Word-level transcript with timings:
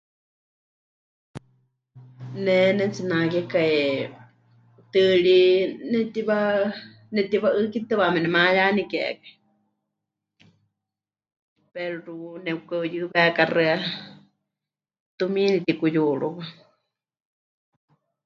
Ne 2.43 2.55
pɨnetsinakekai 2.67 3.75
tɨɨrí 4.91 5.39
netiwa'ɨ́kitɨwaame 7.15 8.19
nemayanikekai 8.21 9.15
pero 11.73 12.13
nepɨka'uyɨwékaxɨa, 12.45 13.73
tumiini 15.17 15.57
pɨtikuyúruwa. 15.61 16.45